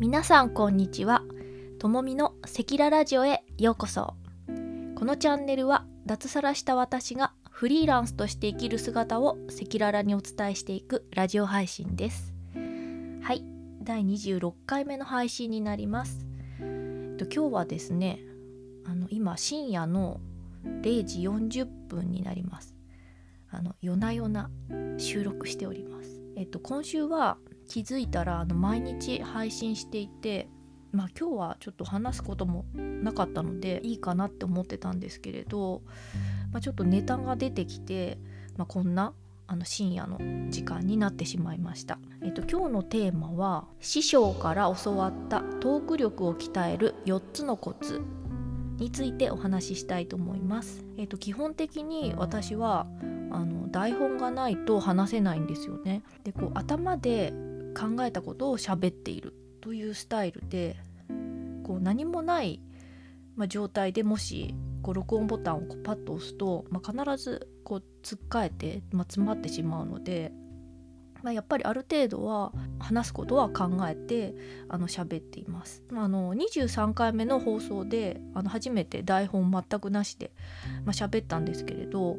[0.00, 1.24] 皆さんこんにちは。
[1.80, 4.14] ともみのセキララジオへようこそ。
[4.94, 12.32] このチャンネルは脱サラした私がフリーランスとして生きる姿を赤裸々にお伝えしていくラジオ配信です。
[12.54, 13.42] はい。
[13.82, 16.28] 第26回目の配信になります。
[16.60, 18.20] えっと今日はですね
[18.86, 20.20] あの今深夜の
[20.64, 22.76] 0時40分になります。
[23.50, 24.48] あの夜な夜な
[24.96, 26.22] 収録しております。
[26.36, 30.48] えっと今週は気づいたらあの毎日配信していて
[30.90, 35.82] まあ今日はちょっと話すこともなかったのでいいかなって思ってたんですけれど、
[36.50, 38.18] まあ、ちょっとネタが出てきて、
[38.56, 39.12] まあ、こんな
[39.46, 40.18] あの深夜の
[40.50, 48.02] 時間になってしまいました、えっと、今日のテーマは師匠から教わったトーク力を鍛える4つのコツ
[48.76, 50.84] についてお話ししたいと思います。
[50.98, 52.86] えっと、基本的に私は
[53.30, 56.02] あの台本がないと話せないんですよね。
[56.24, 57.32] でこう頭で
[57.74, 60.76] 考えたことを喋っているというスタイルで
[61.64, 62.60] こう何もない、
[63.36, 70.32] まあ、状態でもしこう録音ボタンをこうパッと押すと、まあ、必ずこうつっかえて、まあ、詰まってしまうので、
[71.22, 74.34] まあ、やっぱりある程度は話すことは考えて
[74.68, 75.82] あの喋っています。
[75.92, 80.32] あの23回目の放送であの初めて台本全くなしで、
[80.84, 82.16] まあ、喋ったんですけれど、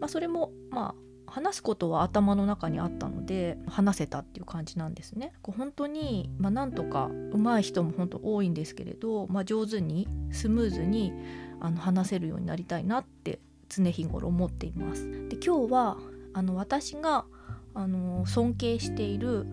[0.00, 5.32] まあ、それもまあ話すことは頭の中にあったので話せたっていう感じなんですね。
[5.42, 11.12] こう本当に、まあ、なんとか上手い人も本当多いんですけれど、まあ、上手にスムーズに
[11.60, 15.10] あの話せるようになりたいなって常日頃思っています。
[15.28, 15.96] で今日は
[16.34, 17.24] あの私が
[17.74, 19.46] あの尊敬している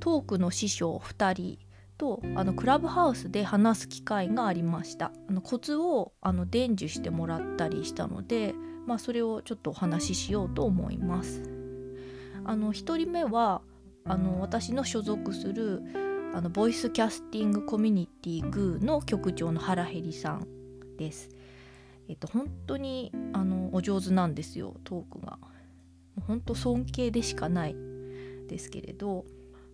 [0.00, 1.58] トークの師匠2人
[2.00, 8.54] とあのクラブハウスで話す機会がありましたあのコツをあの伝授してもらったりしたので
[8.86, 11.42] まあ、それをちょっとお話ししようと思います。
[12.44, 13.62] あの1人目は
[14.04, 15.82] あの私の所属する
[16.34, 20.46] あのボイスキャスティングコミュニティグーの局長の原ヘリさん
[20.96, 21.28] です。
[22.08, 25.38] えっと本当にあのお上手なんですよトークが。
[26.26, 27.76] 本当尊敬でしかない
[28.48, 29.24] ですけれど、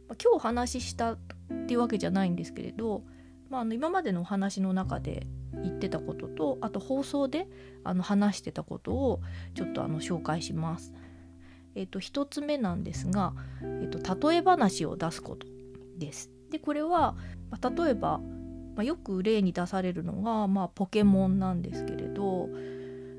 [0.08, 1.18] まあ、今日お話ししたっ
[1.66, 3.02] ていうわけじゃないんですけれど、
[3.48, 5.26] まあ、あの今までのお話の中で
[5.62, 7.48] 言ってたこととあと放送で
[7.84, 9.20] あの話してたことを
[9.54, 10.92] ちょっとあの紹介します。
[11.74, 15.46] えーと、1つ目なんですが、えーと、例え話を出すこと
[15.98, 16.30] です。
[16.50, 17.14] でこれは、
[17.50, 22.48] まあ、例えば、まあ、よく例に出されるのが、まあ、ポケモンなんですけれど、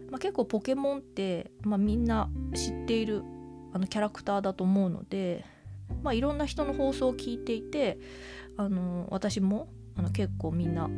[0.10, 3.24] まあ、結構ポケモンって、まあ、みんな知っている
[3.74, 5.46] あのキャラクターだと思うので、
[6.02, 8.00] まあ、いろんな人の放送を聞いていて
[8.58, 10.90] あの私もあの結構みんな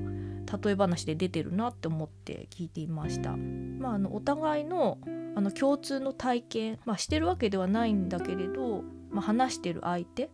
[0.64, 3.36] 例え話で出てるなって思って聞いていました。
[3.38, 4.98] まあ、あのお互いの
[5.36, 10.32] あの共通の体験、まあ、してるわけではないんだけれど、まあ、話してる相手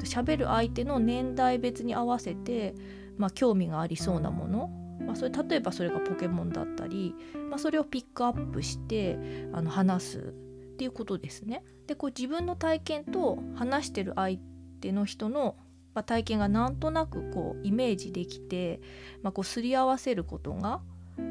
[0.00, 2.74] 喋る相手の年代別に合わせて、
[3.16, 4.68] まあ、興味がありそうなもの、
[5.06, 7.14] まあ、それ例えばそれがポケモンだったり、
[7.50, 9.16] まあ、それをピックアップして
[9.52, 11.64] あの話すっていうことですね。
[11.86, 14.38] でこう自分の体験と話してる相
[14.80, 15.56] 手の人の
[15.94, 18.80] まあ、体験がなんとなくこうイメージできて、
[19.22, 20.80] まあ、こうすり合わせることが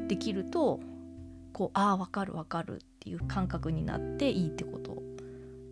[0.07, 0.79] できると
[1.53, 5.01] こうああ分かる分かるっていう感覚になっていいってこと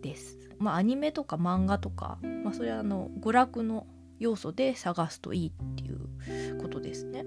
[0.02, 0.38] です。
[0.58, 3.86] まあ、アニメとか漫画とか、まあ、それはあの娯楽の
[4.18, 7.24] 要素で探すといいっていうことですね。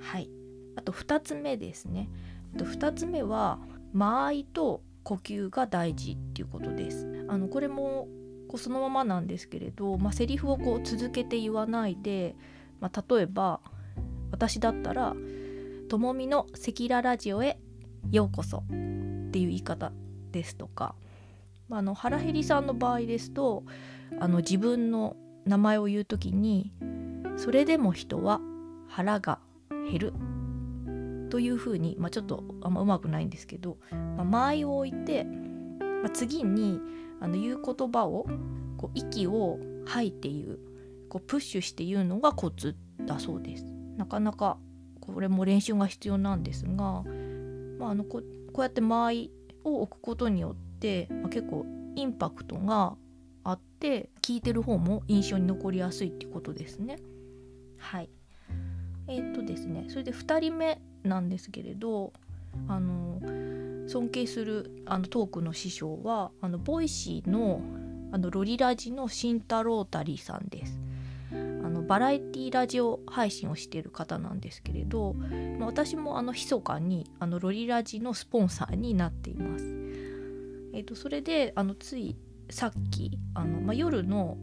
[0.00, 0.28] はい、
[0.76, 2.08] あと2つ目ですね。
[2.56, 3.60] 2つ目は
[3.92, 7.26] 間合いと呼吸が大事っていうことです。
[7.28, 8.08] あのこれも
[8.52, 12.36] こうそのままなんですけれど、まあ、セリフをこう続けて言わないで、
[12.80, 13.60] まあ、例えば
[14.30, 15.16] 私だったら
[15.88, 17.58] 「ともみの赤裸ラジオへ
[18.10, 19.90] ようこそ」っていう言い方
[20.32, 20.94] ですとか、
[21.70, 23.64] まあ、あの原ヘリさんの場合ですと
[24.20, 26.74] あの自分の名前を言う時に
[27.38, 28.42] 「それでも人は
[28.86, 29.38] 腹が
[29.90, 30.12] 減る」
[31.30, 36.78] というふうに、まあ、ちょっとあんまうまくないんですけど、まあ、間合いを置いて、まあ、次に
[37.22, 38.26] 「あの言う言葉を
[38.76, 40.58] こう息を吐いて言う
[41.08, 42.74] こうプッシュして言うのがコツ
[43.06, 43.64] だそうです。
[43.96, 44.58] なかなか
[45.00, 47.04] これも練習が必要なんですが、
[47.78, 48.22] まあ、あのこ
[48.52, 49.30] こうやって間合い
[49.64, 51.64] を置くことによって、まあ、結構
[51.94, 52.96] インパクトが
[53.44, 56.98] あって聞いてる方も印象に残りやすいっていうことですね。
[57.78, 58.10] はい
[59.08, 62.12] えー、っとですねそれで2人目なんですけれど
[62.68, 63.11] あの
[63.86, 67.60] 尊敬するあのトークの師匠はあの Voicy の
[68.12, 70.78] あのロリラジの慎太郎たりさんです。
[71.32, 71.34] あ
[71.68, 75.14] のバラエティラジオ配信をしている方なんですけれど、
[75.58, 79.64] まあ、私もあの密かにあのロリラジのスポンサーになっています。
[80.74, 82.16] えーと、それであのつい
[82.50, 84.36] さっきあの、まあ、夜の、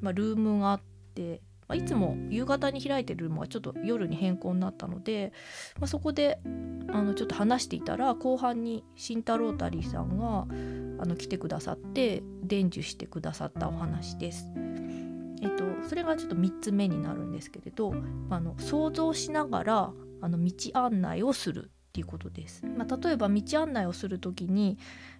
[0.00, 0.80] まあ、ルームがあっ
[1.14, 5.32] てまあ、いつも夕方に開いてるルームはちょっと夜に変更になったので、
[5.78, 6.38] まあ、そこで
[6.92, 10.46] あのちょっと話していたら後半に慎太郎たりさんが
[11.02, 14.50] あの来てくださって伝授してくださったお話です。
[15.42, 17.94] えっと、それがちょっと3つ目になるんですけれど
[18.30, 22.66] あの想像しながらあの道案内をするっていうことです。
[22.66, 24.78] まあ、例えば道案内をする時に、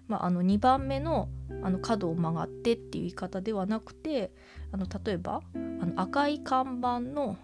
[0.09, 1.29] まあ、あの2番目の
[1.63, 4.31] あの角を曲がってっていう言い方ではなくて
[4.73, 7.37] あの例えばあの赤い看板の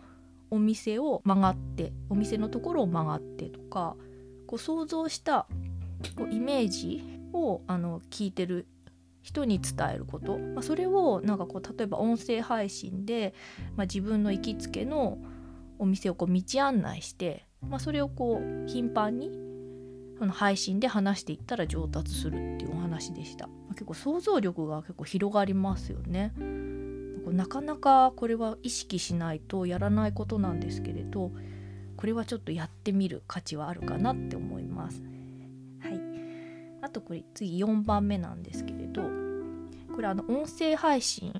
[0.50, 3.96] お店を曲がってお店のところを曲がってとか
[4.48, 5.48] こう想像した
[6.18, 7.02] こうイメージ
[7.32, 8.68] をあの聞いてる
[9.22, 13.34] 人に伝えること、まあ、それをなんかこう例えば音声配信で、
[13.78, 15.20] まあ、自分の行きつけの
[15.80, 19.32] お店をこう道案内して、まあ、それをこう頻繁に
[20.20, 26.34] その配信で話していったら上達するっていうお話でした、まあ、結構想像力が結構広がりますよね。
[27.32, 31.32] なかなかこれは意識しないとやらないことなんですけれど
[31.96, 35.02] これはちょっとやってみる価値はあるかなって思います。
[35.82, 36.02] はい。
[36.82, 39.04] あとこれ次4番目なんですけれど
[39.94, 41.34] これあの音声配信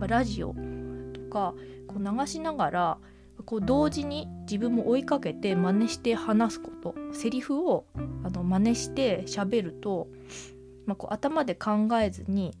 [0.00, 0.54] ラジオ
[1.12, 1.54] とか
[1.88, 2.98] こう流しながら
[3.44, 7.86] こう同時に自分も追いかけて真似して話すことセリフを
[8.24, 10.08] あの真似して喋ると、
[10.86, 12.54] まあ、こう頭で考えずに、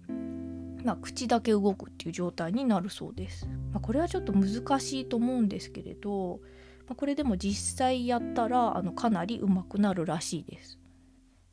[0.84, 3.46] まあ、口だけ動くっていう状態になるそうです。
[3.72, 6.40] まあ、これはちょっと難しいと思うんですけれど、
[6.88, 10.78] ま、これでも実際やったらあのかなり上手くなるらしいです。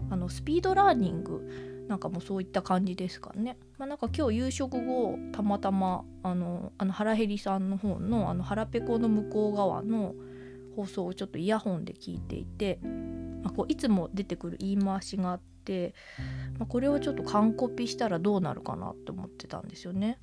[0.09, 3.57] あのスピードラーニングなんかもうそういった感じですかね。
[3.77, 10.15] まあ、なんか今日夕食後たまたまあのあの腹減りさんの方のあの腹ペコの向こう側の
[10.75, 12.79] 放送をちょっとイヤホンで聞いていて、
[13.43, 15.93] まあ、こういつも出てくる言い回しがあって、
[16.57, 20.17] まあ、これをちょっと完コピしたらどうなるかなって思ってたんですよね。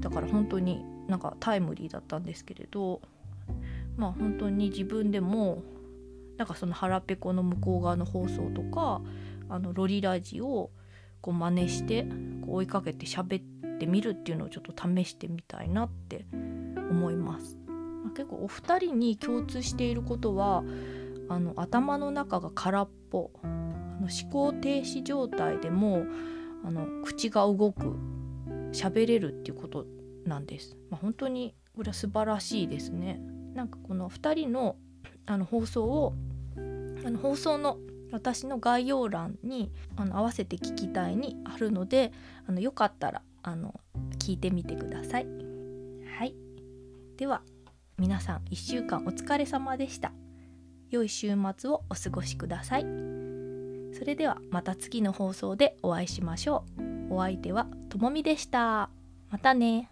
[0.00, 3.00] だから本当になんかタイムリーだったんですけれど
[3.96, 5.62] まあ本当に自分でも
[6.36, 9.00] なんかその腹ペコの向こう側の放送とか
[9.48, 10.70] あのロリラジを
[11.20, 12.04] こう真似して
[12.44, 16.26] こう追いかけて喋ってみるっていうのをちょっと試してみたいなって
[16.90, 17.58] 思います。
[18.04, 20.62] まあ、結構お二人に共通していることは
[21.28, 26.04] あの頭の中が空っぽあの思考停止状態でも
[26.64, 27.96] あの口が動く
[28.72, 29.86] 喋れるっていうこと
[30.24, 30.76] なんです。
[30.90, 33.20] まあ、本当にこれは素晴らしいですね。
[33.54, 34.76] なんかこの2人の
[35.26, 36.14] あの放送を
[37.04, 37.78] あの放送の
[38.10, 42.12] 私の概要欄にあの合わせて聞きたいにあるので
[42.46, 43.80] あのよかったらあの
[44.18, 45.26] 聞いてみてください。
[46.18, 46.34] はい。
[47.16, 47.42] では
[47.98, 50.12] 皆さん1週間お疲れ様でした。
[50.90, 52.82] 良い週末をお過ごしください。
[53.92, 56.64] それではまた次の放送でお会いしましょ
[57.10, 57.14] う。
[57.14, 58.90] お相手はともみでした。
[59.30, 59.90] またね。